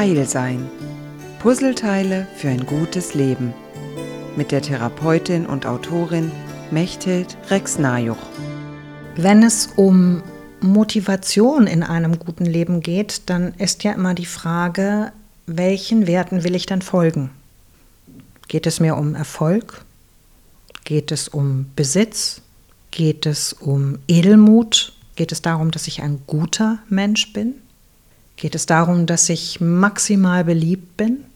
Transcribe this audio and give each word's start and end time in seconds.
Heil 0.00 0.26
sein. 0.26 0.66
Puzzleteile 1.40 2.26
für 2.34 2.48
ein 2.48 2.64
gutes 2.64 3.12
Leben. 3.12 3.52
Mit 4.34 4.50
der 4.50 4.62
Therapeutin 4.62 5.44
und 5.44 5.66
Autorin 5.66 6.32
Mechthild 6.70 7.36
Rex-Najuch. 7.50 8.16
Wenn 9.16 9.42
es 9.42 9.68
um 9.76 10.22
Motivation 10.62 11.66
in 11.66 11.82
einem 11.82 12.18
guten 12.18 12.46
Leben 12.46 12.80
geht, 12.80 13.28
dann 13.28 13.52
ist 13.58 13.84
ja 13.84 13.92
immer 13.92 14.14
die 14.14 14.24
Frage, 14.24 15.12
welchen 15.44 16.06
Werten 16.06 16.44
will 16.44 16.54
ich 16.54 16.64
dann 16.64 16.80
folgen? 16.80 17.28
Geht 18.48 18.66
es 18.66 18.80
mir 18.80 18.96
um 18.96 19.14
Erfolg? 19.14 19.84
Geht 20.84 21.12
es 21.12 21.28
um 21.28 21.66
Besitz? 21.76 22.40
Geht 22.90 23.26
es 23.26 23.52
um 23.52 23.98
Edelmut? 24.08 24.94
Geht 25.14 25.30
es 25.30 25.42
darum, 25.42 25.70
dass 25.70 25.88
ich 25.88 26.00
ein 26.00 26.22
guter 26.26 26.78
Mensch 26.88 27.34
bin? 27.34 27.56
Geht 28.40 28.54
es 28.54 28.64
darum, 28.64 29.04
dass 29.04 29.28
ich 29.28 29.60
maximal 29.60 30.44
beliebt 30.44 30.96
bin? 30.96 31.26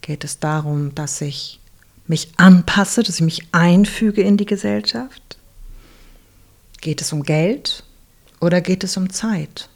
Geht 0.00 0.24
es 0.24 0.38
darum, 0.38 0.94
dass 0.94 1.20
ich 1.20 1.60
mich 2.06 2.30
anpasse, 2.38 3.02
dass 3.02 3.16
ich 3.16 3.20
mich 3.20 3.48
einfüge 3.52 4.22
in 4.22 4.38
die 4.38 4.46
Gesellschaft? 4.46 5.36
Geht 6.80 7.02
es 7.02 7.12
um 7.12 7.24
Geld 7.24 7.84
oder 8.40 8.62
geht 8.62 8.84
es 8.84 8.96
um 8.96 9.10
Zeit? 9.10 9.68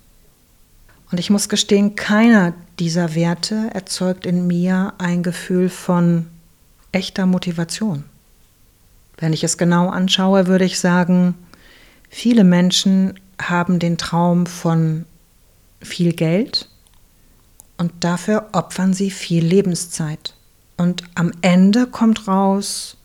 Und 1.11 1.20
ich 1.20 1.29
muss 1.29 1.51
gestehen, 1.51 1.97
keiner 1.97 2.55
dieser 2.78 3.15
Werte 3.15 3.69
erzeugt 3.75 4.25
in 4.25 4.47
mir 4.47 4.95
ein 4.97 5.23
Gefühl 5.23 5.69
von 5.69 6.28
echter 6.92 7.27
Motivation. 7.27 8.05
Wenn 9.19 9.34
ich 9.34 9.45
es 9.45 9.59
genau 9.59 9.91
anschaue, 9.91 10.47
würde 10.47 10.65
ich 10.65 10.80
sagen, 10.80 11.34
viele 12.09 12.45
Menschen 12.45 13.20
haben 13.39 13.78
den 13.78 13.98
Traum 13.98 14.47
von 14.47 15.05
viel 15.81 16.13
Geld 16.13 16.69
und 17.77 17.93
dafür 18.01 18.51
opfern 18.53 18.93
sie 18.93 19.11
viel 19.11 19.45
Lebenszeit. 19.45 20.35
Und 20.77 21.03
am 21.15 21.33
Ende 21.43 21.87
kommt 21.87 22.29
raus, 22.29 22.97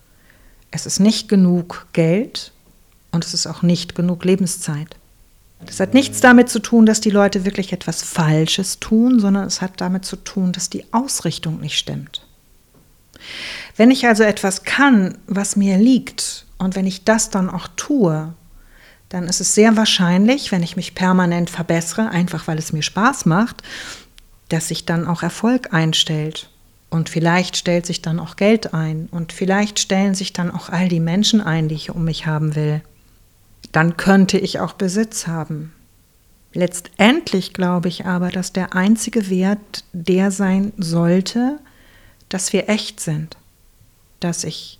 es 0.71 0.85
ist 0.85 0.99
nicht 0.99 1.29
genug 1.29 1.87
Geld 1.93 2.51
und 3.11 3.25
es 3.25 3.33
ist 3.33 3.47
auch 3.47 3.61
nicht 3.61 3.95
genug 3.95 4.25
Lebenszeit. 4.25 4.95
Das 5.65 5.79
hat 5.79 5.93
nichts 5.93 6.19
damit 6.19 6.49
zu 6.49 6.59
tun, 6.59 6.85
dass 6.85 6.99
die 6.99 7.09
Leute 7.09 7.45
wirklich 7.45 7.71
etwas 7.71 8.01
Falsches 8.01 8.79
tun, 8.79 9.19
sondern 9.19 9.45
es 9.45 9.61
hat 9.61 9.79
damit 9.79 10.03
zu 10.05 10.17
tun, 10.17 10.51
dass 10.51 10.69
die 10.69 10.85
Ausrichtung 10.91 11.59
nicht 11.61 11.77
stimmt. 11.77 12.25
Wenn 13.77 13.91
ich 13.91 14.05
also 14.05 14.23
etwas 14.23 14.63
kann, 14.63 15.17
was 15.27 15.55
mir 15.55 15.77
liegt, 15.77 16.45
und 16.57 16.75
wenn 16.75 16.85
ich 16.85 17.03
das 17.03 17.29
dann 17.29 17.49
auch 17.49 17.67
tue, 17.75 18.33
dann 19.13 19.27
ist 19.27 19.41
es 19.41 19.53
sehr 19.53 19.77
wahrscheinlich, 19.77 20.51
wenn 20.51 20.63
ich 20.63 20.75
mich 20.75 20.95
permanent 20.95 21.51
verbessere, 21.51 22.09
einfach 22.09 22.47
weil 22.47 22.57
es 22.57 22.73
mir 22.73 22.81
Spaß 22.81 23.27
macht, 23.27 23.61
dass 24.49 24.69
sich 24.69 24.85
dann 24.85 25.05
auch 25.05 25.21
Erfolg 25.21 25.71
einstellt. 25.71 26.49
Und 26.89 27.09
vielleicht 27.09 27.55
stellt 27.55 27.85
sich 27.85 28.01
dann 28.01 28.19
auch 28.19 28.37
Geld 28.37 28.73
ein. 28.73 29.07
Und 29.11 29.31
vielleicht 29.31 29.77
stellen 29.77 30.15
sich 30.15 30.33
dann 30.33 30.49
auch 30.49 30.69
all 30.69 30.87
die 30.87 30.99
Menschen 30.99 31.41
ein, 31.41 31.67
die 31.67 31.75
ich 31.75 31.91
um 31.91 32.05
mich 32.05 32.25
haben 32.25 32.55
will. 32.55 32.81
Dann 33.71 33.97
könnte 33.97 34.39
ich 34.39 34.59
auch 34.59 34.73
Besitz 34.73 35.27
haben. 35.27 35.73
Letztendlich 36.51 37.53
glaube 37.53 37.89
ich 37.89 38.07
aber, 38.07 38.29
dass 38.29 38.51
der 38.51 38.75
einzige 38.75 39.29
Wert 39.29 39.83
der 39.93 40.31
sein 40.31 40.73
sollte, 40.77 41.59
dass 42.29 42.51
wir 42.51 42.67
echt 42.67 42.99
sind. 42.99 43.37
Dass 44.19 44.43
ich 44.43 44.79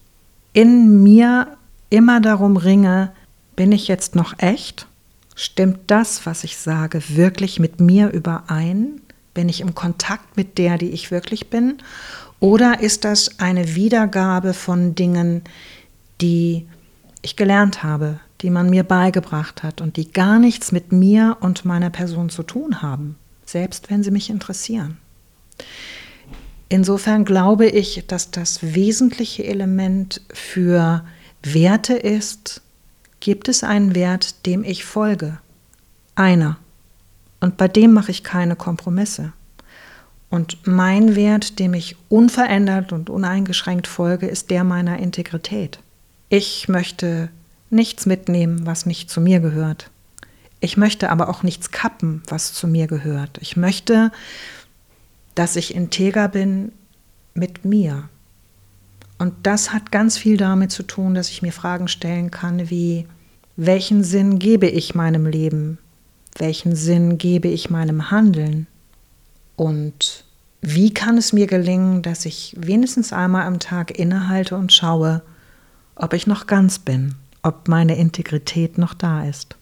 in 0.54 1.04
mir 1.04 1.56
immer 1.92 2.20
darum 2.20 2.58
ringe, 2.58 3.12
bin 3.56 3.72
ich 3.72 3.88
jetzt 3.88 4.16
noch 4.16 4.38
echt? 4.40 4.88
Stimmt 5.36 5.80
das, 5.88 6.26
was 6.26 6.44
ich 6.44 6.58
sage, 6.58 7.02
wirklich 7.10 7.60
mit 7.60 7.80
mir 7.80 8.12
überein? 8.12 9.02
Bin 9.34 9.50
ich 9.50 9.62
im 9.62 9.74
Kontakt 9.74 10.38
mit 10.38 10.58
der, 10.58 10.78
die 10.78 10.92
ich 10.92 11.12
wirklich 11.12 11.50
bin? 11.50 11.80
Oder 12.40 12.82
ist 12.82 13.06
das 13.06 13.40
eine 13.40 13.76
Wiedergabe 13.76 14.54
von 14.54 14.96
Dingen, 14.96 15.44
die 16.22 16.68
ich 17.22 17.36
gelernt 17.36 17.84
habe, 17.84 18.20
die 18.42 18.50
man 18.50 18.70
mir 18.70 18.84
beigebracht 18.84 19.64
hat 19.64 19.82
und 19.82 19.98
die 19.98 20.12
gar 20.12 20.40
nichts 20.40 20.72
mit 20.72 20.92
mir 20.92 21.38
und 21.40 21.66
meiner 21.66 21.90
Person 21.90 22.30
zu 22.30 22.44
tun 22.44 22.82
haben, 22.82 23.16
selbst 23.46 23.90
wenn 23.90 24.04
sie 24.04 24.12
mich 24.12 24.30
interessieren? 24.30 24.98
Insofern 26.70 27.24
glaube 27.24 27.68
ich, 27.68 28.04
dass 28.08 28.32
das 28.32 28.74
wesentliche 28.74 29.46
Element 29.46 30.22
für 30.34 31.06
Werte 31.44 31.94
ist, 31.94 32.63
gibt 33.24 33.48
es 33.48 33.64
einen 33.64 33.96
Wert, 33.96 34.46
dem 34.46 34.66
ich 34.66 34.84
folge. 34.84 35.38
Einer. 36.14 36.58
Und 37.40 37.56
bei 37.56 37.70
dem 37.70 37.94
mache 37.94 38.12
ich 38.12 38.22
keine 38.22 38.58
Kompromisse. 38.58 39.32
Und 40.30 40.68
mein 40.68 41.16
Wert, 41.16 41.58
dem 41.58 41.74
ich 41.74 41.96
unverändert 42.10 42.92
und 42.92 43.10
uneingeschränkt 43.10 43.88
folge, 43.88 44.28
ist 44.28 44.50
der 44.50 44.66
meiner 44.66 45.00
Integrität. 45.00 45.80
Ich 46.28 46.68
möchte 46.68 47.30
nichts 47.70 48.06
mitnehmen, 48.06 48.66
was 48.66 48.86
nicht 48.86 49.10
zu 49.10 49.22
mir 49.22 49.40
gehört. 49.40 49.90
Ich 50.60 50.76
möchte 50.76 51.10
aber 51.10 51.30
auch 51.30 51.44
nichts 51.44 51.72
kappen, 51.72 52.24
was 52.28 52.52
zu 52.52 52.68
mir 52.68 52.88
gehört. 52.88 53.38
Ich 53.40 53.56
möchte, 53.56 54.12
dass 55.34 55.56
ich 55.56 55.74
integer 55.74 56.28
bin 56.28 56.74
mit 57.36 57.64
mir. 57.64 58.10
Und 59.18 59.34
das 59.44 59.72
hat 59.72 59.92
ganz 59.92 60.18
viel 60.18 60.38
damit 60.38 60.72
zu 60.72 60.84
tun, 60.84 61.14
dass 61.14 61.30
ich 61.30 61.42
mir 61.42 61.54
Fragen 61.54 61.88
stellen 61.88 62.32
kann 62.32 62.70
wie, 62.70 63.08
welchen 63.56 64.04
Sinn 64.04 64.40
gebe 64.40 64.68
ich 64.68 64.96
meinem 64.96 65.26
Leben? 65.26 65.78
Welchen 66.38 66.76
Sinn 66.76 67.18
gebe 67.18 67.48
ich 67.48 67.70
meinem 67.70 68.10
Handeln? 68.10 68.68
Und 69.56 70.26
wie 70.62 70.94
kann 70.94 71.18
es 71.18 71.34
mir 71.34 71.46
gelingen, 71.46 72.02
dass 72.02 72.26
ich 72.26 72.56
wenigstens 72.58 73.14
einmal 73.14 73.46
am 73.46 73.60
Tag 73.60 73.98
innehalte 73.98 74.56
und 74.56 74.74
schaue, 74.74 75.22
ob 75.96 76.14
ich 76.14 76.26
noch 76.26 76.48
ganz 76.48 76.80
bin, 76.80 77.16
ob 77.44 77.68
meine 77.68 77.96
Integrität 77.98 78.78
noch 78.78 78.94
da 78.94 79.26
ist? 79.26 79.56